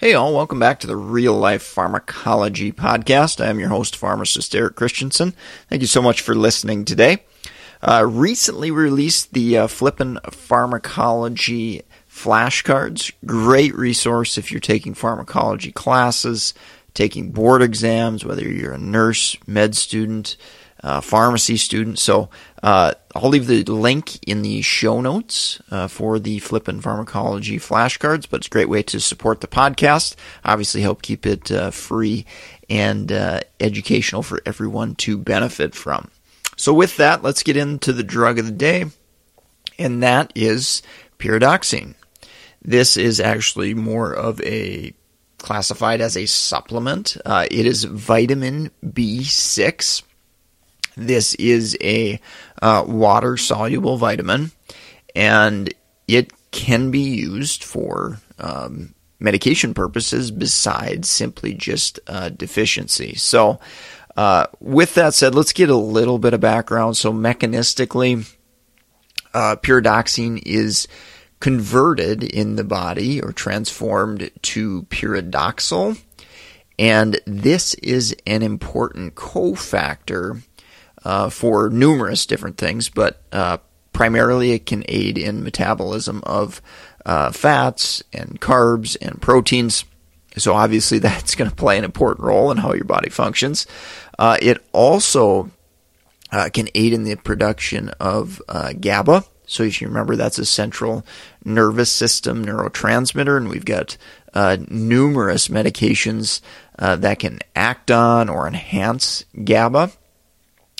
Hey, 0.00 0.14
all, 0.14 0.32
welcome 0.32 0.60
back 0.60 0.78
to 0.78 0.86
the 0.86 0.94
Real 0.94 1.34
Life 1.34 1.64
Pharmacology 1.64 2.70
Podcast. 2.70 3.44
I 3.44 3.48
am 3.48 3.58
your 3.58 3.70
host, 3.70 3.96
pharmacist 3.96 4.54
Eric 4.54 4.76
Christensen. 4.76 5.34
Thank 5.68 5.82
you 5.82 5.88
so 5.88 6.00
much 6.00 6.20
for 6.20 6.36
listening 6.36 6.84
today. 6.84 7.24
Uh, 7.82 8.06
recently 8.08 8.70
released 8.70 9.32
the 9.32 9.58
uh, 9.58 9.66
Flippin' 9.66 10.20
Pharmacology 10.30 11.82
flashcards. 12.08 13.10
Great 13.26 13.74
resource 13.74 14.38
if 14.38 14.52
you're 14.52 14.60
taking 14.60 14.94
pharmacology 14.94 15.72
classes, 15.72 16.54
taking 16.94 17.32
board 17.32 17.60
exams, 17.60 18.24
whether 18.24 18.48
you're 18.48 18.74
a 18.74 18.78
nurse, 18.78 19.36
med 19.48 19.76
student, 19.76 20.36
uh, 20.84 21.00
pharmacy 21.00 21.56
student. 21.56 21.98
So 21.98 22.30
uh, 22.62 22.92
I'll 23.14 23.30
leave 23.30 23.46
the 23.46 23.62
link 23.64 24.22
in 24.24 24.42
the 24.42 24.62
show 24.62 25.00
notes 25.00 25.60
uh, 25.70 25.88
for 25.88 26.18
the 26.18 26.38
Flippin' 26.40 26.80
Pharmacology 26.80 27.58
flashcards, 27.58 28.26
but 28.28 28.38
it's 28.38 28.46
a 28.48 28.50
great 28.50 28.68
way 28.68 28.82
to 28.84 29.00
support 29.00 29.40
the 29.40 29.46
podcast. 29.46 30.16
Obviously, 30.44 30.80
help 30.80 31.02
keep 31.02 31.24
it 31.24 31.50
uh, 31.52 31.70
free 31.70 32.26
and 32.68 33.12
uh, 33.12 33.40
educational 33.60 34.22
for 34.22 34.40
everyone 34.44 34.94
to 34.96 35.16
benefit 35.16 35.74
from. 35.74 36.10
So, 36.56 36.74
with 36.74 36.96
that, 36.96 37.22
let's 37.22 37.44
get 37.44 37.56
into 37.56 37.92
the 37.92 38.02
drug 38.02 38.38
of 38.38 38.46
the 38.46 38.52
day, 38.52 38.86
and 39.78 40.02
that 40.02 40.32
is 40.34 40.82
pyridoxine. 41.18 41.94
This 42.60 42.96
is 42.96 43.20
actually 43.20 43.74
more 43.74 44.12
of 44.12 44.40
a 44.40 44.94
classified 45.38 46.00
as 46.00 46.16
a 46.16 46.26
supplement. 46.26 47.16
Uh, 47.24 47.46
it 47.48 47.66
is 47.66 47.84
vitamin 47.84 48.72
B6 48.84 50.02
this 50.98 51.34
is 51.36 51.76
a 51.80 52.20
uh, 52.62 52.84
water 52.86 53.36
soluble 53.36 53.96
vitamin, 53.96 54.50
and 55.14 55.72
it 56.06 56.32
can 56.50 56.90
be 56.90 57.00
used 57.00 57.64
for 57.64 58.20
um, 58.38 58.94
medication 59.20 59.74
purposes 59.74 60.30
besides 60.30 61.08
simply 61.08 61.54
just 61.54 62.00
uh, 62.06 62.28
deficiency. 62.30 63.14
So, 63.14 63.60
uh, 64.16 64.46
with 64.58 64.94
that 64.94 65.14
said, 65.14 65.34
let's 65.34 65.52
get 65.52 65.68
a 65.68 65.76
little 65.76 66.18
bit 66.18 66.34
of 66.34 66.40
background. 66.40 66.96
So, 66.96 67.12
mechanistically, 67.12 68.32
uh, 69.34 69.56
pyridoxine 69.56 70.42
is 70.44 70.88
converted 71.40 72.24
in 72.24 72.56
the 72.56 72.64
body 72.64 73.20
or 73.22 73.32
transformed 73.32 74.30
to 74.42 74.82
pyridoxal. 74.84 76.00
And 76.78 77.20
this 77.26 77.74
is 77.74 78.14
an 78.26 78.42
important 78.42 79.14
cofactor 79.14 80.42
uh, 81.04 81.30
for 81.30 81.70
numerous 81.70 82.26
different 82.26 82.56
things, 82.56 82.88
but 82.88 83.20
uh, 83.32 83.58
primarily 83.92 84.52
it 84.52 84.66
can 84.66 84.84
aid 84.88 85.18
in 85.18 85.42
metabolism 85.44 86.22
of 86.24 86.62
uh, 87.06 87.30
fats 87.30 88.02
and 88.12 88.40
carbs 88.40 88.96
and 89.00 89.20
proteins. 89.20 89.84
So 90.36 90.54
obviously 90.54 90.98
that's 91.00 91.34
going 91.34 91.50
to 91.50 91.56
play 91.56 91.78
an 91.78 91.84
important 91.84 92.26
role 92.26 92.50
in 92.50 92.58
how 92.58 92.74
your 92.74 92.84
body 92.84 93.10
functions. 93.10 93.66
Uh, 94.18 94.36
it 94.40 94.64
also 94.72 95.50
uh, 96.32 96.50
can 96.52 96.68
aid 96.74 96.92
in 96.92 97.04
the 97.04 97.16
production 97.16 97.90
of 98.00 98.42
uh, 98.48 98.72
GABA. 98.72 99.24
So 99.46 99.62
if 99.62 99.80
you 99.80 99.88
remember, 99.88 100.14
that's 100.14 100.38
a 100.38 100.44
central 100.44 101.06
nervous 101.42 101.90
system 101.90 102.44
neurotransmitter, 102.44 103.38
and 103.38 103.48
we've 103.48 103.64
got 103.64 103.96
numerous 104.68 105.48
medications 105.48 106.42
that 106.76 107.18
can 107.18 107.38
act 107.56 107.90
on 107.90 108.28
or 108.28 108.46
enhance 108.46 109.24
GABA. 109.42 109.90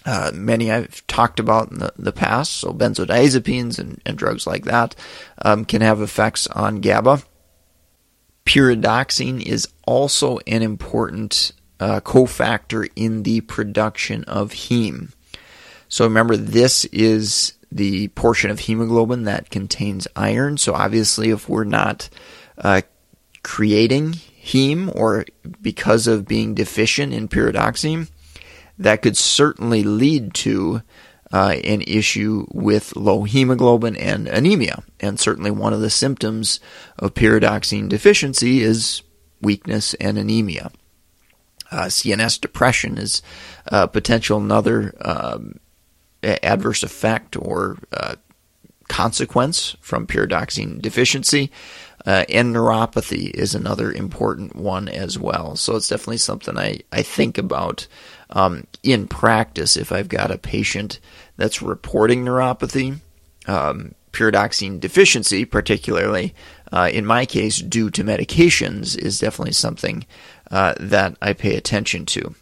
Uh, 0.08 0.30
many 0.32 0.72
I've 0.72 1.06
talked 1.06 1.38
about 1.38 1.70
in 1.70 1.80
the, 1.80 1.92
the 1.98 2.12
past, 2.12 2.54
so 2.54 2.72
benzodiazepines 2.72 3.78
and, 3.78 4.00
and 4.06 4.16
drugs 4.16 4.46
like 4.46 4.64
that 4.64 4.94
um, 5.42 5.66
can 5.66 5.82
have 5.82 6.00
effects 6.00 6.46
on 6.46 6.80
GABA. 6.80 7.22
Pyridoxine 8.46 9.42
is 9.42 9.68
also 9.86 10.38
an 10.46 10.62
important 10.62 11.52
uh, 11.78 12.00
cofactor 12.00 12.88
in 12.96 13.22
the 13.24 13.42
production 13.42 14.24
of 14.24 14.52
heme. 14.52 15.12
So 15.90 16.06
remember, 16.06 16.38
this 16.38 16.86
is 16.86 17.52
the 17.70 18.08
portion 18.08 18.50
of 18.50 18.60
hemoglobin 18.60 19.24
that 19.24 19.50
contains 19.50 20.08
iron. 20.16 20.56
So 20.56 20.72
obviously, 20.72 21.28
if 21.28 21.50
we're 21.50 21.64
not 21.64 22.08
uh, 22.56 22.80
creating 23.42 24.12
heme 24.42 24.90
or 24.96 25.26
because 25.60 26.06
of 26.06 26.26
being 26.26 26.54
deficient 26.54 27.12
in 27.12 27.28
pyridoxine, 27.28 28.08
that 28.78 29.02
could 29.02 29.16
certainly 29.16 29.82
lead 29.82 30.34
to 30.34 30.82
uh, 31.32 31.56
an 31.64 31.82
issue 31.82 32.46
with 32.52 32.96
low 32.96 33.24
hemoglobin 33.24 33.96
and 33.96 34.28
anemia. 34.28 34.82
And 35.00 35.20
certainly 35.20 35.50
one 35.50 35.72
of 35.72 35.80
the 35.80 35.90
symptoms 35.90 36.60
of 36.98 37.14
pyridoxine 37.14 37.88
deficiency 37.88 38.62
is 38.62 39.02
weakness 39.40 39.94
and 39.94 40.16
anemia. 40.16 40.70
Uh, 41.70 41.84
CNS 41.84 42.40
depression 42.40 42.96
is 42.96 43.20
a 43.66 43.86
potential 43.86 44.38
another 44.38 44.94
um, 45.02 45.60
adverse 46.22 46.82
effect 46.82 47.36
or 47.36 47.78
uh, 47.92 48.16
consequence 48.88 49.76
from 49.80 50.06
pyridoxine 50.06 50.80
deficiency. 50.80 51.50
Uh, 52.06 52.24
and 52.30 52.54
neuropathy 52.54 53.30
is 53.30 53.54
another 53.54 53.92
important 53.92 54.56
one 54.56 54.88
as 54.88 55.18
well. 55.18 55.56
So 55.56 55.76
it's 55.76 55.88
definitely 55.88 56.18
something 56.18 56.56
I, 56.56 56.80
I 56.90 57.02
think 57.02 57.36
about 57.36 57.86
um, 58.30 58.66
in 58.82 59.08
practice, 59.08 59.76
if 59.76 59.92
I've 59.92 60.08
got 60.08 60.30
a 60.30 60.38
patient 60.38 61.00
that's 61.36 61.62
reporting 61.62 62.24
neuropathy, 62.24 62.98
um, 63.46 63.94
pyridoxine 64.12 64.80
deficiency, 64.80 65.44
particularly 65.44 66.34
uh, 66.72 66.90
in 66.92 67.06
my 67.06 67.24
case 67.24 67.58
due 67.58 67.90
to 67.90 68.04
medications, 68.04 68.98
is 68.98 69.18
definitely 69.18 69.52
something 69.52 70.04
uh, 70.50 70.74
that 70.80 71.16
I 71.22 71.32
pay 71.32 71.56
attention 71.56 72.06
to. 72.06 72.34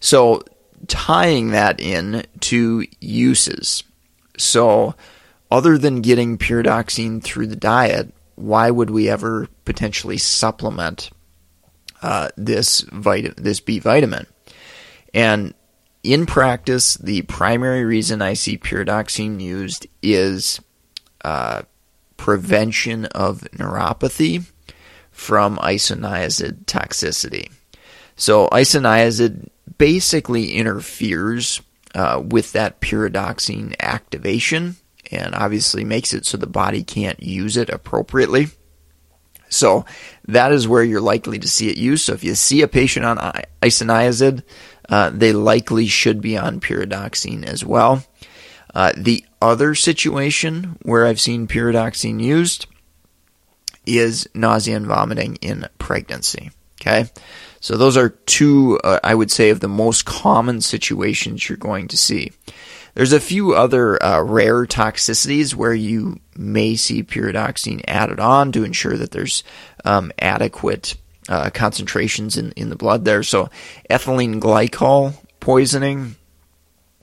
So, 0.00 0.42
tying 0.86 1.50
that 1.50 1.80
in 1.80 2.24
to 2.40 2.84
uses. 3.00 3.84
So, 4.36 4.94
other 5.50 5.78
than 5.78 6.02
getting 6.02 6.36
pyridoxine 6.36 7.22
through 7.22 7.46
the 7.46 7.56
diet, 7.56 8.12
why 8.34 8.70
would 8.70 8.90
we 8.90 9.08
ever 9.08 9.48
potentially 9.64 10.18
supplement 10.18 11.10
uh, 12.02 12.28
this 12.36 12.80
vit- 12.92 13.36
this 13.36 13.60
B 13.60 13.78
vitamin? 13.78 14.26
And 15.14 15.54
in 16.02 16.26
practice, 16.26 16.96
the 16.96 17.22
primary 17.22 17.84
reason 17.84 18.20
I 18.20 18.34
see 18.34 18.58
pyridoxine 18.58 19.40
used 19.40 19.86
is 20.02 20.60
uh, 21.24 21.62
prevention 22.16 23.06
of 23.06 23.40
neuropathy 23.52 24.44
from 25.10 25.56
isoniazid 25.58 26.64
toxicity. 26.66 27.50
So, 28.16 28.48
isoniazid 28.48 29.48
basically 29.78 30.52
interferes 30.52 31.62
uh, 31.94 32.22
with 32.24 32.52
that 32.52 32.80
pyridoxine 32.80 33.74
activation 33.80 34.76
and 35.10 35.34
obviously 35.34 35.84
makes 35.84 36.12
it 36.12 36.26
so 36.26 36.36
the 36.36 36.46
body 36.46 36.82
can't 36.82 37.22
use 37.22 37.56
it 37.56 37.70
appropriately. 37.70 38.48
So, 39.48 39.84
that 40.26 40.52
is 40.52 40.68
where 40.68 40.82
you're 40.82 41.00
likely 41.00 41.38
to 41.38 41.48
see 41.48 41.70
it 41.70 41.78
used. 41.78 42.04
So, 42.04 42.12
if 42.12 42.24
you 42.24 42.34
see 42.34 42.62
a 42.62 42.68
patient 42.68 43.06
on 43.06 43.18
isoniazid, 43.62 44.42
uh, 44.88 45.10
they 45.10 45.32
likely 45.32 45.86
should 45.86 46.20
be 46.20 46.36
on 46.36 46.60
pyridoxine 46.60 47.44
as 47.44 47.64
well. 47.64 48.04
Uh, 48.74 48.92
the 48.96 49.24
other 49.40 49.74
situation 49.74 50.76
where 50.82 51.06
I've 51.06 51.20
seen 51.20 51.46
pyridoxine 51.46 52.20
used 52.20 52.66
is 53.86 54.28
nausea 54.34 54.76
and 54.76 54.86
vomiting 54.86 55.36
in 55.36 55.68
pregnancy. 55.78 56.50
Okay, 56.80 57.08
so 57.60 57.76
those 57.76 57.96
are 57.96 58.10
two, 58.10 58.78
uh, 58.84 59.00
I 59.02 59.14
would 59.14 59.30
say, 59.30 59.50
of 59.50 59.60
the 59.60 59.68
most 59.68 60.04
common 60.04 60.60
situations 60.60 61.48
you're 61.48 61.56
going 61.56 61.88
to 61.88 61.96
see. 61.96 62.32
There's 62.94 63.12
a 63.12 63.20
few 63.20 63.54
other 63.54 64.00
uh, 64.02 64.20
rare 64.22 64.66
toxicities 64.66 65.54
where 65.54 65.74
you 65.74 66.20
may 66.36 66.76
see 66.76 67.02
pyridoxine 67.02 67.82
added 67.88 68.20
on 68.20 68.52
to 68.52 68.64
ensure 68.64 68.96
that 68.96 69.12
there's 69.12 69.44
um, 69.84 70.12
adequate 70.18 70.94
uh, 71.28 71.50
concentrations 71.50 72.36
in, 72.36 72.52
in 72.52 72.68
the 72.68 72.76
blood 72.76 73.04
there. 73.04 73.22
So, 73.22 73.48
ethylene 73.88 74.40
glycol 74.40 75.14
poisoning, 75.40 76.16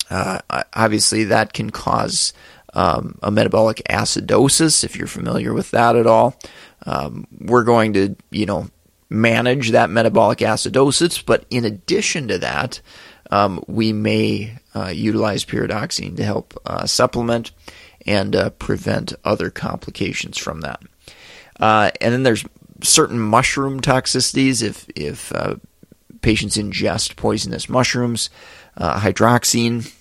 uh, 0.10 0.40
obviously, 0.74 1.26
that 1.26 1.54
can 1.54 1.70
cause 1.70 2.34
um, 2.74 3.18
a 3.22 3.32
metabolic 3.32 3.82
acidosis 3.90 4.84
if 4.84 4.96
you're 4.96 5.08
familiar 5.08 5.54
with 5.54 5.72
that 5.72 5.96
at 5.96 6.08
all. 6.08 6.36
Um, 6.86 7.28
we're 7.40 7.64
going 7.64 7.94
to, 7.94 8.16
you 8.32 8.46
know, 8.46 8.68
manage 9.12 9.72
that 9.72 9.90
metabolic 9.90 10.40
acidosis. 10.40 11.24
But 11.24 11.46
in 11.50 11.66
addition 11.66 12.30
to 12.30 12.38
that, 12.40 12.82
um, 13.30 13.64
we 13.68 13.94
may 13.94 14.58
uh, 14.74 14.88
utilize 14.88 15.46
pyridoxine 15.46 16.16
to 16.18 16.24
help 16.24 16.60
uh, 16.66 16.86
supplement 16.86 17.52
and 18.06 18.36
uh, 18.36 18.50
prevent 18.52 19.14
other 19.24 19.50
complications 19.50 20.38
from 20.38 20.62
that. 20.62 20.82
Uh, 21.60 21.92
and 22.00 22.14
then 22.14 22.24
there's 22.24 22.44
certain 22.84 23.20
mushroom 23.20 23.80
toxicities 23.82 24.62
if 24.64 24.88
if 24.96 25.32
uh, 25.34 25.56
patients 26.22 26.58
ingest 26.58 27.16
poisonous 27.16 27.70
mushrooms, 27.70 28.30
uh, 28.78 29.00
hydrazine 29.00 29.92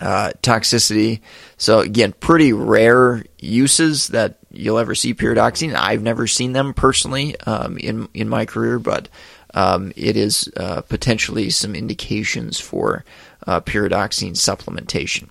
toxicity. 0.00 1.20
So 1.56 1.80
again, 1.80 2.12
pretty 2.12 2.52
rare 2.52 3.24
uses 3.38 4.08
that 4.08 4.38
you'll 4.50 4.78
ever 4.78 4.94
see 4.94 5.14
pyridoxine. 5.14 5.74
I've 5.74 6.02
never 6.02 6.26
seen 6.26 6.52
them 6.52 6.74
personally 6.74 7.38
um, 7.40 7.78
in 7.78 8.08
in 8.14 8.28
my 8.28 8.44
career, 8.44 8.78
but 8.78 9.08
um, 9.54 9.92
it 9.96 10.16
is 10.16 10.50
uh, 10.56 10.82
potentially 10.82 11.50
some 11.50 11.74
indications 11.74 12.60
for 12.60 13.04
uh, 13.46 13.60
pyridoxine 13.60 14.32
supplementation. 14.32 15.28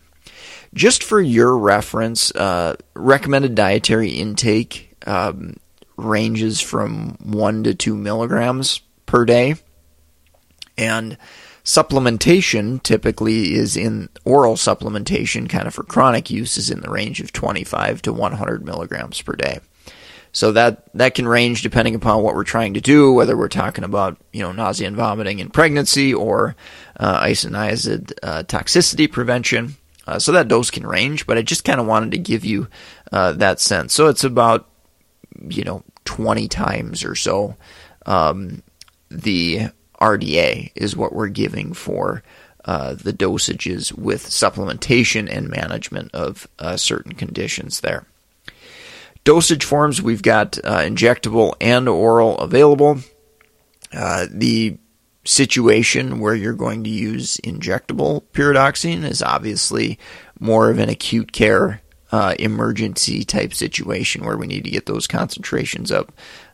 Just 0.74 1.04
for 1.04 1.22
your 1.22 1.58
reference, 1.58 2.32
uh, 2.32 2.76
recommended 2.94 3.56
dietary 3.56 4.10
intake 4.10 4.96
um, 5.06 5.56
ranges 5.98 6.62
from 6.62 7.18
one 7.24 7.64
to 7.64 7.74
two 7.74 7.96
milligrams 7.96 8.82
per 9.06 9.26
day, 9.26 9.56
and 10.78 11.18
supplementation 11.66 12.82
typically 12.82 13.54
is 13.54 13.76
in 13.76 14.08
oral 14.24 14.56
supplementation, 14.56 15.50
kind 15.50 15.68
of 15.68 15.74
for 15.74 15.84
chronic 15.84 16.30
use, 16.30 16.58
is 16.58 16.70
in 16.70 16.80
the 16.80 16.90
range 16.90 17.20
of 17.20 17.34
25 17.34 18.02
to 18.04 18.14
100 18.14 18.64
milligrams 18.64 19.22
per 19.22 19.34
day. 19.34 19.60
So 20.32 20.52
that 20.52 20.84
that 20.94 21.16
can 21.16 21.28
range 21.28 21.64
depending 21.64 21.96
upon 21.96 22.22
what 22.22 22.36
we're 22.36 22.44
trying 22.44 22.76
to 22.76 22.82
do, 22.82 23.12
whether 23.12 23.36
we're 23.36 23.48
talking 23.48 23.84
about 23.84 24.18
you 24.32 24.44
know 24.44 24.52
nausea 24.52 24.88
and 24.88 24.96
vomiting 24.96 25.40
in 25.40 25.50
pregnancy 25.50 26.14
or 26.14 26.56
uh, 27.00 27.24
isoniazid 27.24 28.14
uh, 28.22 28.44
toxicity 28.44 29.12
prevention. 29.12 29.78
Uh, 30.06 30.20
so 30.20 30.32
that 30.32 30.48
dose 30.48 30.72
can 30.72 30.86
range, 30.86 31.26
but 31.26 31.38
I 31.38 31.42
just 31.42 31.66
kind 31.66 31.82
of 31.82 31.88
wanted 31.88 32.12
to 32.12 32.18
give 32.18 32.46
you 32.46 32.68
uh, 33.12 33.34
that 33.34 33.60
sense. 33.60 33.94
So 33.94 34.08
it's 34.08 34.24
about 34.24 34.70
you 35.50 35.64
know 35.64 35.84
20 36.06 36.48
times 36.48 37.04
or 37.04 37.16
so 37.16 37.56
um, 38.06 38.64
the 39.10 39.70
RDA 40.00 40.72
is 40.76 40.96
what 40.96 41.14
we're 41.14 41.28
giving 41.28 41.74
for 41.74 42.24
uh, 42.66 42.94
the 42.94 43.14
dosages 43.14 43.98
with 43.98 44.26
supplementation 44.26 45.32
and 45.32 45.50
management 45.50 46.14
of 46.14 46.48
uh, 46.60 46.76
certain 46.78 47.14
conditions 47.14 47.82
there. 47.82 48.06
Dosage 49.24 49.64
forms 49.64 50.02
we've 50.02 50.22
got 50.22 50.58
uh, 50.64 50.80
injectable 50.80 51.54
and 51.60 51.88
oral 51.88 52.38
available. 52.38 53.00
Uh, 53.94 54.26
the 54.30 54.78
situation 55.24 56.20
where 56.20 56.36
you're 56.36 56.54
going 56.54 56.84
to 56.84 56.90
use 56.90 57.38
injectable 57.38 58.24
pyridoxine 58.34 59.04
is 59.04 59.22
obviously 59.22 60.00
more 60.40 60.70
of 60.70 60.80
an 60.80 60.90
acute 60.90 61.32
care 61.34 61.82
uh, 62.12 62.36
emergency 62.40 63.24
type 63.24 63.54
situation 63.54 64.24
where 64.24 64.38
we 64.38 64.48
need 64.48 64.64
to 64.64 64.70
get 64.70 64.86
those 64.86 65.08
concentrations 65.08 65.92
up 65.92 66.12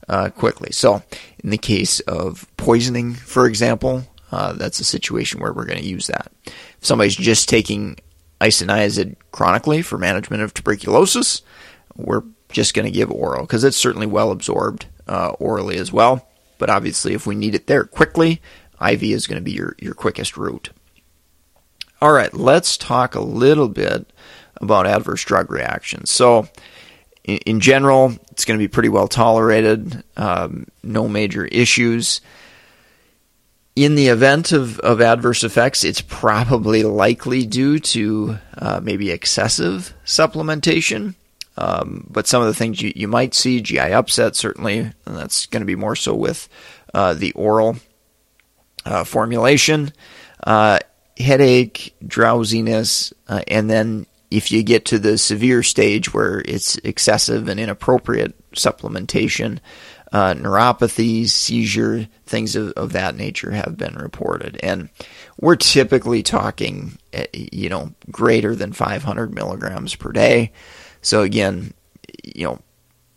uh, 0.10 0.30
quickly. 0.30 0.72
So, 0.72 1.04
in 1.44 1.50
the 1.50 1.58
case 1.58 2.00
of 2.02 2.48
poisoning, 2.58 3.14
for 3.14 3.46
example, 3.46 4.04
uh, 4.32 4.54
that's 4.54 4.80
a 4.80 4.86
situation 4.86 5.40
where 5.40 5.54
we're 5.54 5.66
going 5.66 5.82
to 5.82 5.88
use 5.88 6.08
that. 6.08 6.32
If 6.46 6.78
somebody's 6.82 7.16
just 7.16 7.48
taking 7.48 7.98
isoniazid 8.42 9.16
chronically 9.32 9.82
for 9.82 9.98
management 9.98 10.42
of 10.42 10.54
tuberculosis, 10.54 11.42
we're 11.96 12.24
just 12.50 12.74
going 12.74 12.86
to 12.86 12.92
give 12.92 13.12
oral 13.12 13.44
because 13.44 13.64
it's 13.64 13.78
certainly 13.78 14.08
well 14.08 14.32
absorbed 14.32 14.88
uh, 15.08 15.30
orally 15.40 15.78
as 15.78 15.92
well. 15.92 16.28
But 16.58 16.70
obviously, 16.70 17.14
if 17.14 17.28
we 17.28 17.36
need 17.36 17.56
it 17.56 17.68
there 17.68 17.84
quickly, 17.84 18.42
IV 18.82 19.04
is 19.04 19.28
going 19.28 19.40
to 19.40 19.44
be 19.44 19.52
your, 19.52 19.76
your 19.80 19.94
quickest 19.94 20.38
route. 20.38 20.70
All 22.02 22.12
right, 22.12 22.34
let's 22.34 22.76
talk 22.76 23.16
a 23.16 23.22
little 23.22 23.70
bit 23.70 24.12
about 24.64 24.88
adverse 24.88 25.24
drug 25.24 25.52
reactions. 25.52 26.12
So, 26.12 26.48
in, 27.24 27.38
in 27.46 27.60
general, 27.60 28.14
it's 28.32 28.46
going 28.46 28.58
to 28.58 28.64
be 28.64 28.68
pretty 28.68 28.90
well 28.90 29.08
tolerated, 29.08 30.04
um, 30.18 30.68
no 30.82 31.08
major 31.08 31.46
issues. 31.46 32.22
In 33.76 33.96
the 33.96 34.08
event 34.08 34.52
of, 34.52 34.80
of 34.82 35.02
adverse 35.02 35.44
effects, 35.44 35.84
it's 35.84 36.02
probably 36.02 36.84
likely 36.84 37.46
due 37.46 37.80
to 37.80 38.38
uh, 38.58 38.80
maybe 38.84 39.10
excessive 39.10 39.94
supplementation. 40.06 41.16
Um, 41.58 42.08
but 42.10 42.28
some 42.28 42.42
of 42.42 42.48
the 42.48 42.54
things 42.54 42.82
you, 42.82 42.94
you 42.96 43.08
might 43.08 43.34
see, 43.34 43.62
GI 43.62 43.80
upset 43.80 44.36
certainly, 44.36 44.80
and 44.80 44.94
that's 45.06 45.46
going 45.48 45.62
to 45.62 45.66
be 45.66 45.76
more 45.76 45.96
so 45.96 46.14
with 46.14 46.50
uh, 46.94 47.14
the 47.14 47.32
oral 47.34 47.78
uh, 48.86 49.04
formulation, 49.04 49.92
uh, 50.46 50.80
headache, 51.18 51.96
drowsiness, 52.06 53.14
uh, 53.28 53.42
and 53.48 53.70
then 53.70 54.06
if 54.34 54.52
you 54.52 54.64
get 54.64 54.86
to 54.86 54.98
the 54.98 55.16
severe 55.16 55.62
stage 55.62 56.12
where 56.12 56.42
it's 56.46 56.76
excessive 56.78 57.48
and 57.48 57.60
inappropriate 57.60 58.34
supplementation, 58.54 59.60
uh, 60.12 60.34
neuropathies, 60.34 61.30
seizure, 61.30 62.08
things 62.26 62.56
of, 62.56 62.72
of, 62.72 62.94
that 62.94 63.16
nature 63.16 63.52
have 63.52 63.78
been 63.78 63.94
reported. 63.94 64.60
And 64.64 64.90
we're 65.40 65.56
typically 65.56 66.24
talking, 66.24 66.98
eh, 67.14 67.28
you 67.32 67.70
know, 67.70 67.94
greater 68.10 68.56
than 68.56 68.74
500 68.74 69.36
milligrams 69.36 69.94
per 69.94 70.12
day. 70.12 70.52
So 71.04 71.22
again, 71.22 71.76
you 72.24 72.46
know, 72.46 72.60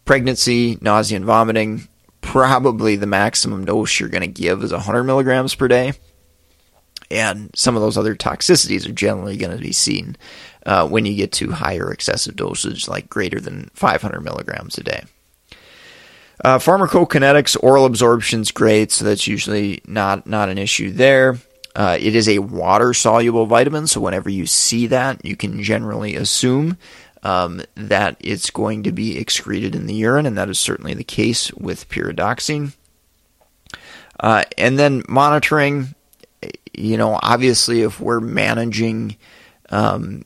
pregnancy, 0.05 0.77
nausea, 0.83 1.17
and 1.17 1.25
vomiting, 1.25 1.89
probably 2.21 2.97
the 2.97 3.07
maximum 3.07 3.65
dose 3.65 3.99
you're 3.99 4.11
going 4.11 4.21
to 4.21 4.27
give 4.27 4.63
is 4.63 4.73
100 4.73 5.05
milligrams 5.05 5.55
per 5.55 5.67
day. 5.67 5.95
And 7.11 7.51
some 7.55 7.77
of 7.77 7.83
those 7.83 7.97
other 7.97 8.15
toxicities 8.17 8.89
are 8.89 8.93
generally 8.93 9.37
going 9.37 9.57
to 9.57 9.63
be 9.63 9.73
seen 9.73 10.17
uh, 10.65 10.89
when 10.89 11.07
you 11.07 11.15
get 11.15 11.33
to 11.33 11.53
higher 11.53 11.93
excessive 11.93 12.37
dosage, 12.37 12.89
like 12.89 13.09
greater 13.09 13.41
than 13.41 13.71
500 13.75 14.21
milligrams 14.21 14.77
a 14.79 14.83
day. 14.83 15.05
Uh, 16.45 16.59
pharmacokinetics, 16.59 17.57
oral 17.63 17.87
absorption 17.87 18.43
is 18.43 18.51
great, 18.51 18.93
so 18.93 19.05
that's 19.05 19.27
usually 19.27 19.81
not 19.87 20.27
not 20.27 20.49
an 20.49 20.59
issue 20.59 20.91
there. 20.91 21.39
Uh, 21.75 21.97
it 22.01 22.15
is 22.15 22.29
a 22.29 22.39
water 22.39 22.93
soluble 22.95 23.47
vitamin, 23.47 23.87
so 23.87 24.01
whenever 24.01 24.29
you 24.29 24.47
see 24.47 24.87
that, 24.87 25.25
you 25.25 25.37
can 25.37 25.63
generally 25.63 26.15
assume 26.15 26.77
um, 27.23 27.63
that 27.75 28.17
it's 28.21 28.51
going 28.51 28.83
to 28.83 28.93
be 28.93 29.19
excreted 29.19 29.75
in 29.75 29.87
the 29.87 29.95
urine, 29.95 30.27
and 30.27 30.39
that 30.39 30.49
is 30.49 30.59
certainly 30.59 30.95
the 30.95 31.05
case 31.05 31.53
with 31.53 31.89
pyridoxine. 31.89 32.73
Uh, 34.19 34.45
and 34.57 34.79
then 34.79 35.03
monitoring, 35.09 35.95
you 36.77 36.97
know, 36.97 37.19
obviously, 37.23 37.83
if 37.83 38.01
we're 38.01 38.21
managing 38.21 39.17
um, 39.71 40.25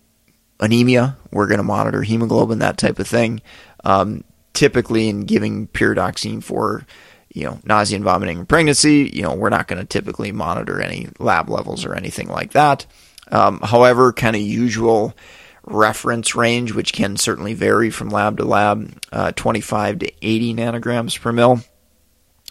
anemia, 0.58 1.16
we're 1.30 1.46
going 1.46 1.58
to 1.58 1.64
monitor 1.64 2.02
hemoglobin, 2.02 2.58
that 2.58 2.76
type 2.76 2.98
of 2.98 3.06
thing. 3.06 3.40
Um, 3.84 4.24
typically, 4.52 5.08
in 5.08 5.20
giving 5.20 5.68
pyridoxine 5.68 6.42
for 6.42 6.86
you 7.32 7.44
know 7.44 7.60
nausea 7.64 7.96
and 7.96 8.04
vomiting 8.04 8.38
in 8.38 8.46
pregnancy, 8.46 9.10
you 9.12 9.22
know, 9.22 9.34
we're 9.34 9.48
not 9.48 9.68
going 9.68 9.80
to 9.80 9.86
typically 9.86 10.32
monitor 10.32 10.80
any 10.80 11.08
lab 11.18 11.48
levels 11.48 11.84
or 11.84 11.94
anything 11.94 12.28
like 12.28 12.52
that. 12.52 12.86
Um, 13.30 13.60
however, 13.62 14.12
kind 14.12 14.34
of 14.34 14.42
usual 14.42 15.16
reference 15.64 16.34
range, 16.34 16.72
which 16.72 16.92
can 16.92 17.16
certainly 17.16 17.54
vary 17.54 17.90
from 17.90 18.10
lab 18.10 18.38
to 18.38 18.44
lab, 18.44 18.92
uh, 19.12 19.32
25 19.32 20.00
to 20.00 20.12
80 20.22 20.54
nanograms 20.54 21.20
per 21.20 21.30
mil. 21.32 21.60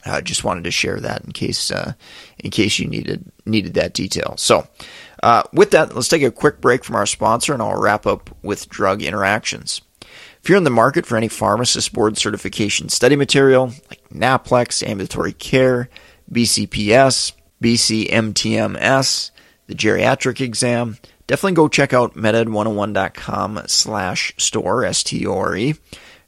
I 0.06 0.22
just 0.22 0.44
wanted 0.44 0.64
to 0.64 0.72
share 0.72 1.00
that 1.00 1.24
in 1.26 1.32
case 1.32 1.72
uh, 1.72 1.94
in 2.40 2.52
case 2.52 2.80
you 2.80 2.88
needed 2.88 3.32
needed 3.46 3.74
that 3.76 3.94
detail. 3.94 4.36
So, 4.38 4.68
uh, 5.22 5.44
with 5.54 5.72
that, 5.72 5.94
let's 5.96 6.08
take 6.08 6.24
a 6.24 6.32
quick 6.32 6.62
break 6.62 6.84
from 6.84 6.96
our 6.96 7.06
sponsor, 7.06 7.54
and 7.54 7.62
I'll 7.62 7.80
wrap 7.80 8.06
up 8.08 8.30
with 8.42 8.70
drug 8.70 9.02
interactions. 9.02 9.82
If 10.42 10.48
you're 10.48 10.58
in 10.58 10.64
the 10.64 10.70
market 10.70 11.06
for 11.06 11.18
any 11.18 11.28
pharmacist 11.28 11.92
board 11.94 12.18
certification 12.18 12.90
study 12.90 13.16
material 13.16 13.74
like 13.90 14.08
NAPLEX, 14.10 14.88
ambulatory 14.88 15.34
care, 15.34 15.90
BCPS, 16.32 17.34
BCMTMS, 17.62 19.32
the 19.68 19.76
geriatric 19.76 20.40
exam, 20.40 20.98
definitely 21.28 21.56
go 21.56 21.68
check 21.68 21.94
out 21.94 22.16
meded101.com 22.16 23.64
slash 23.68 24.34
store, 24.38 24.86
S-T-O-R-E. 24.86 25.76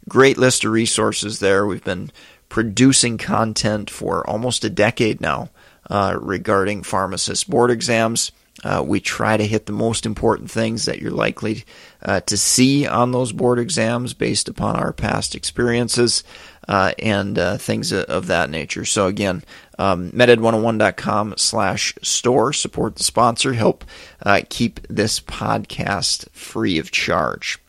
Great 0.09 0.37
list 0.37 0.65
of 0.65 0.71
resources 0.71 1.39
there. 1.39 1.65
We've 1.65 1.83
been 1.83 2.11
producing 2.51 3.17
content 3.17 3.89
for 3.89 4.29
almost 4.29 4.65
a 4.65 4.69
decade 4.69 5.21
now 5.21 5.49
uh, 5.89 6.17
regarding 6.19 6.83
pharmacist 6.83 7.49
board 7.49 7.71
exams. 7.71 8.33
Uh, 8.61 8.83
we 8.85 8.99
try 8.99 9.37
to 9.37 9.47
hit 9.47 9.67
the 9.67 9.71
most 9.71 10.05
important 10.05 10.51
things 10.51 10.83
that 10.83 10.99
you're 10.99 11.11
likely 11.11 11.63
uh, 12.03 12.19
to 12.19 12.35
see 12.35 12.85
on 12.85 13.13
those 13.13 13.31
board 13.31 13.57
exams 13.57 14.13
based 14.13 14.49
upon 14.49 14.75
our 14.75 14.91
past 14.91 15.33
experiences 15.33 16.25
uh, 16.67 16.91
and 16.99 17.39
uh, 17.39 17.57
things 17.57 17.93
of 17.93 18.27
that 18.27 18.49
nature. 18.49 18.83
So 18.83 19.07
again, 19.07 19.43
um, 19.79 20.11
meded101.com 20.11 21.35
slash 21.37 21.95
store. 22.01 22.51
Support 22.51 22.97
the 22.97 23.03
sponsor. 23.05 23.53
Help 23.53 23.85
uh, 24.23 24.41
keep 24.49 24.85
this 24.89 25.21
podcast 25.21 26.29
free 26.31 26.79
of 26.79 26.91
charge. 26.91 27.59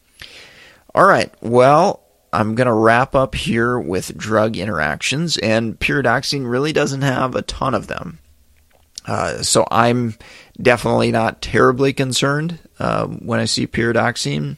All 0.92 1.06
right. 1.06 1.32
Well, 1.40 2.01
I'm 2.32 2.54
going 2.54 2.66
to 2.66 2.72
wrap 2.72 3.14
up 3.14 3.34
here 3.34 3.78
with 3.78 4.16
drug 4.16 4.56
interactions, 4.56 5.36
and 5.36 5.78
pyridoxine 5.78 6.50
really 6.50 6.72
doesn't 6.72 7.02
have 7.02 7.34
a 7.34 7.42
ton 7.42 7.74
of 7.74 7.88
them. 7.88 8.18
Uh, 9.04 9.42
so 9.42 9.66
I'm 9.70 10.14
definitely 10.60 11.10
not 11.10 11.42
terribly 11.42 11.92
concerned 11.92 12.58
uh, 12.78 13.06
when 13.06 13.40
I 13.40 13.44
see 13.46 13.66
pyridoxine. 13.66 14.56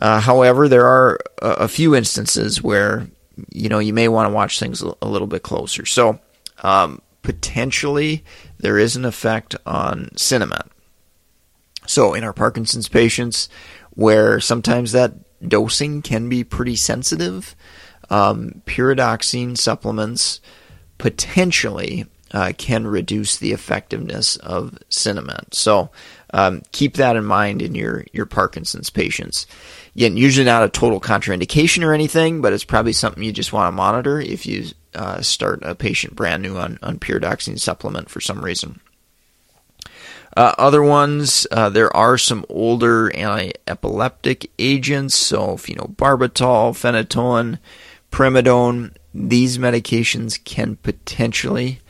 Uh, 0.00 0.20
however, 0.20 0.68
there 0.68 0.86
are 0.86 1.18
a, 1.42 1.48
a, 1.50 1.68
few 1.68 1.94
instances 1.94 2.62
where 2.62 3.08
you 3.52 3.68
know 3.68 3.78
you 3.78 3.92
may 3.92 4.08
want 4.08 4.28
to 4.28 4.34
watch 4.34 4.58
things 4.58 4.82
a, 4.82 4.94
a 5.02 5.08
little 5.08 5.26
bit 5.26 5.42
closer. 5.42 5.84
So 5.84 6.18
um, 6.62 7.02
potentially 7.22 8.24
there 8.58 8.78
is 8.78 8.96
an 8.96 9.04
effect 9.04 9.54
on 9.66 10.10
Sinemet. 10.14 10.68
So 11.86 12.14
in 12.14 12.24
our 12.24 12.32
Parkinson's 12.32 12.88
patients, 12.88 13.48
where 13.90 14.40
sometimes 14.40 14.92
that 14.92 15.12
dosing 15.46 16.02
can 16.02 16.28
be 16.28 16.44
pretty 16.44 16.76
sensitive, 16.76 17.54
um, 18.10 18.62
pyridoxine 18.66 19.56
supplements 19.56 20.40
potentially 20.98 22.06
uh, 22.32 22.52
can 22.58 22.86
reduce 22.86 23.38
the 23.38 23.52
effectiveness 23.52 24.36
of 24.36 24.78
Sinemet. 24.90 25.54
So 25.54 25.90
um, 26.34 26.62
keep 26.72 26.94
that 26.94 27.16
in 27.16 27.24
mind 27.24 27.62
in 27.62 27.74
your, 27.74 28.04
your 28.12 28.26
Parkinson's 28.26 28.90
patients. 28.90 29.46
Again, 29.96 30.16
usually 30.16 30.44
not 30.44 30.64
a 30.64 30.68
total 30.68 31.00
contraindication 31.00 31.84
or 31.84 31.94
anything, 31.94 32.40
but 32.40 32.52
it's 32.52 32.64
probably 32.64 32.92
something 32.92 33.22
you 33.22 33.32
just 33.32 33.52
want 33.52 33.68
to 33.68 33.76
monitor 33.76 34.20
if 34.20 34.46
you 34.46 34.66
uh, 34.94 35.22
start 35.22 35.60
a 35.62 35.74
patient 35.74 36.14
brand 36.14 36.42
new 36.42 36.56
on, 36.56 36.78
on 36.82 36.98
pyridoxine 36.98 37.58
supplement 37.58 38.10
for 38.10 38.20
some 38.20 38.44
reason. 38.44 38.80
Uh, 40.36 40.54
other 40.58 40.82
ones, 40.82 41.46
uh, 41.50 41.68
there 41.68 41.94
are 41.96 42.18
some 42.18 42.44
older 42.48 43.14
anti-epileptic 43.16 44.50
agents, 44.58 45.14
so 45.14 45.56
phenobarbital, 45.56 46.72
phenytoin, 46.74 47.58
primidone. 48.12 48.94
These 49.14 49.58
medications 49.58 50.42
can 50.44 50.76
potentially 50.76 51.80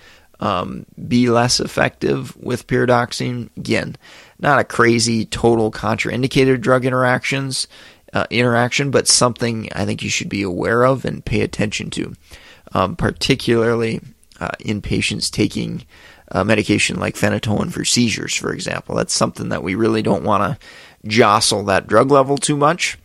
um, 0.40 0.86
be 1.08 1.28
less 1.28 1.60
effective 1.60 2.36
with 2.36 2.66
pyridoxine. 2.66 3.50
Again, 3.56 3.96
not 4.38 4.60
a 4.60 4.64
crazy 4.64 5.24
total 5.24 5.70
contraindicated 5.70 6.60
drug 6.60 6.84
interactions 6.84 7.66
uh, 8.12 8.26
interaction, 8.30 8.90
but 8.90 9.08
something 9.08 9.68
I 9.74 9.84
think 9.84 10.02
you 10.02 10.10
should 10.10 10.28
be 10.28 10.42
aware 10.42 10.84
of 10.84 11.04
and 11.04 11.24
pay 11.24 11.42
attention 11.42 11.90
to, 11.90 12.14
um, 12.72 12.96
particularly 12.96 14.00
uh, 14.40 14.50
in 14.60 14.80
patients 14.80 15.30
taking 15.30 15.84
uh, 16.30 16.44
medication 16.44 16.98
like 16.98 17.14
phenytoin 17.16 17.72
for 17.72 17.84
seizures, 17.84 18.34
for 18.34 18.52
example. 18.52 18.94
That's 18.94 19.14
something 19.14 19.48
that 19.48 19.62
we 19.62 19.74
really 19.74 20.02
don't 20.02 20.24
want 20.24 20.42
to 20.42 20.66
jostle 21.08 21.64
that 21.64 21.86
drug 21.86 22.10
level 22.10 22.36
too 22.36 22.56
much. 22.56 22.98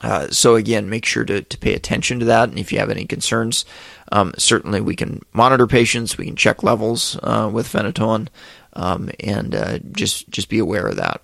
Uh, 0.00 0.28
so 0.28 0.54
again, 0.54 0.88
make 0.88 1.04
sure 1.04 1.24
to, 1.24 1.42
to 1.42 1.58
pay 1.58 1.74
attention 1.74 2.20
to 2.20 2.26
that. 2.26 2.48
And 2.48 2.58
if 2.58 2.72
you 2.72 2.78
have 2.78 2.90
any 2.90 3.04
concerns, 3.04 3.64
um, 4.12 4.32
certainly 4.38 4.80
we 4.80 4.94
can 4.94 5.22
monitor 5.32 5.66
patients. 5.66 6.16
We 6.16 6.26
can 6.26 6.36
check 6.36 6.62
levels 6.62 7.18
uh, 7.22 7.50
with 7.52 7.66
phenytoin, 7.66 8.28
um, 8.74 9.10
and 9.20 9.54
uh, 9.54 9.78
just 9.92 10.28
just 10.30 10.48
be 10.48 10.60
aware 10.60 10.86
of 10.86 10.96
that. 10.96 11.20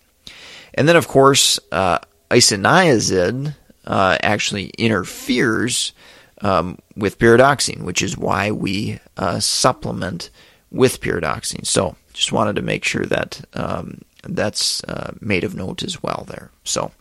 And 0.74 0.88
then, 0.88 0.96
of 0.96 1.06
course, 1.06 1.60
uh, 1.70 1.98
isoniazid 2.30 3.54
uh, 3.86 4.18
actually 4.22 4.66
interferes 4.76 5.92
um, 6.40 6.78
with 6.96 7.18
pyridoxine, 7.18 7.82
which 7.82 8.02
is 8.02 8.16
why 8.16 8.50
we 8.50 9.00
uh, 9.16 9.40
supplement 9.40 10.30
with 10.70 11.00
pyridoxine. 11.00 11.66
So, 11.66 11.96
just 12.12 12.32
wanted 12.32 12.56
to 12.56 12.62
make 12.62 12.84
sure 12.84 13.06
that 13.06 13.44
um, 13.54 14.02
that's 14.22 14.82
made 15.20 15.44
of 15.44 15.54
note 15.54 15.82
as 15.82 16.02
well 16.02 16.24
there. 16.28 16.50
So. 16.64 16.92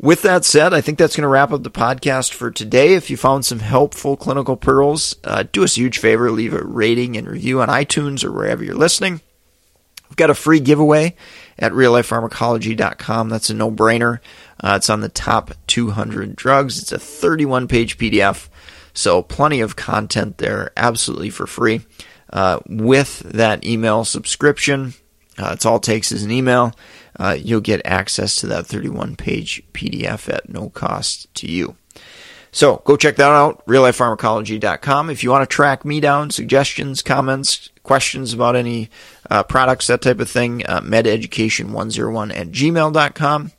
With 0.00 0.22
that 0.22 0.44
said, 0.44 0.74
I 0.74 0.80
think 0.80 0.98
that's 0.98 1.14
going 1.14 1.22
to 1.22 1.28
wrap 1.28 1.52
up 1.52 1.62
the 1.62 1.70
podcast 1.70 2.32
for 2.32 2.50
today. 2.50 2.94
If 2.94 3.10
you 3.10 3.16
found 3.16 3.46
some 3.46 3.60
helpful 3.60 4.16
clinical 4.16 4.56
pearls, 4.56 5.14
uh, 5.22 5.44
do 5.52 5.62
us 5.62 5.76
a 5.76 5.80
huge 5.80 5.98
favor, 5.98 6.30
leave 6.32 6.52
a 6.52 6.64
rating 6.64 7.16
and 7.16 7.28
review 7.28 7.60
on 7.60 7.68
iTunes 7.68 8.24
or 8.24 8.32
wherever 8.32 8.64
you're 8.64 8.74
listening. 8.74 9.20
We've 10.10 10.16
got 10.16 10.30
a 10.30 10.34
free 10.34 10.60
giveaway 10.60 11.14
at 11.58 11.72
reallifepharmacology.com. 11.72 13.28
That's 13.28 13.50
a 13.50 13.54
no 13.54 13.70
brainer. 13.70 14.18
Uh, 14.64 14.74
it's 14.76 14.90
on 14.90 15.00
the 15.00 15.08
top 15.08 15.52
200 15.66 16.34
drugs. 16.34 16.80
It's 16.80 16.90
a 16.90 16.98
31 16.98 17.68
page 17.68 17.98
PDF, 17.98 18.48
so 18.94 19.22
plenty 19.22 19.60
of 19.60 19.76
content 19.76 20.38
there, 20.38 20.72
absolutely 20.76 21.30
for 21.30 21.46
free. 21.46 21.82
Uh, 22.32 22.58
with 22.66 23.20
that 23.20 23.64
email 23.64 24.04
subscription, 24.04 24.94
uh, 25.38 25.50
it's 25.52 25.66
all 25.66 25.76
it 25.76 25.82
takes 25.82 26.10
is 26.10 26.24
an 26.24 26.32
email 26.32 26.72
uh, 27.16 27.36
you'll 27.38 27.60
get 27.60 27.80
access 27.84 28.36
to 28.36 28.46
that 28.48 28.66
31 28.66 29.16
page 29.16 29.62
PDF 29.72 30.32
at 30.32 30.48
no 30.48 30.70
cost 30.70 31.32
to 31.34 31.50
you. 31.50 31.76
So 32.50 32.82
go 32.84 32.96
check 32.96 33.16
that 33.16 33.30
out, 33.30 33.66
reallifepharmacology.com. 33.66 35.10
If 35.10 35.24
you 35.24 35.30
want 35.30 35.48
to 35.48 35.54
track 35.54 35.84
me 35.84 35.98
down, 35.98 36.30
suggestions, 36.30 37.02
comments, 37.02 37.70
questions 37.82 38.32
about 38.32 38.54
any 38.54 38.90
uh, 39.28 39.42
products, 39.42 39.88
that 39.88 40.02
type 40.02 40.20
of 40.20 40.30
thing, 40.30 40.64
uh, 40.66 40.80
mededucation101 40.80 42.36
at 42.36 42.48
gmail.com. 42.48 43.52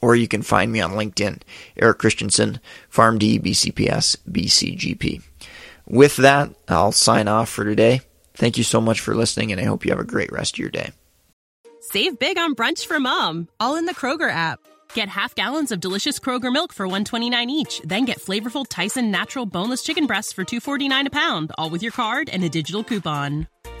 Or 0.00 0.14
you 0.14 0.28
can 0.28 0.42
find 0.42 0.70
me 0.70 0.80
on 0.80 0.92
LinkedIn, 0.92 1.42
Eric 1.76 1.98
Christensen, 1.98 2.60
PharmD, 2.92 3.42
BCPS, 3.42 4.16
BCGP. 4.30 5.22
With 5.88 6.16
that, 6.16 6.50
I'll 6.68 6.92
sign 6.92 7.28
off 7.28 7.48
for 7.48 7.64
today. 7.64 8.00
Thank 8.34 8.58
you 8.58 8.64
so 8.64 8.80
much 8.80 9.00
for 9.00 9.14
listening, 9.14 9.52
and 9.52 9.60
I 9.60 9.64
hope 9.64 9.84
you 9.84 9.90
have 9.90 10.00
a 10.00 10.04
great 10.04 10.30
rest 10.32 10.56
of 10.56 10.58
your 10.58 10.70
day. 10.70 10.90
Save 11.80 12.18
big 12.18 12.36
on 12.36 12.54
brunch 12.54 12.84
for 12.84 12.98
mom, 12.98 13.48
all 13.60 13.76
in 13.76 13.86
the 13.86 13.94
Kroger 13.94 14.30
app. 14.30 14.58
Get 14.94 15.08
half 15.08 15.34
gallons 15.34 15.72
of 15.72 15.80
delicious 15.80 16.18
Kroger 16.18 16.52
milk 16.52 16.72
for 16.72 16.86
129 16.86 17.50
each, 17.50 17.80
then 17.84 18.04
get 18.04 18.18
flavorful 18.18 18.66
Tyson 18.68 19.10
natural 19.10 19.46
boneless 19.46 19.82
chicken 19.82 20.06
breasts 20.06 20.32
for 20.32 20.44
249 20.44 21.06
a 21.06 21.10
pound, 21.10 21.52
all 21.56 21.70
with 21.70 21.82
your 21.82 21.92
card 21.92 22.28
and 22.28 22.42
a 22.44 22.48
digital 22.48 22.82
coupon. 22.82 23.46